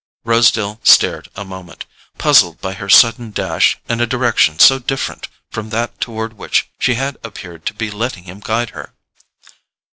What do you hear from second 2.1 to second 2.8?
puzzled by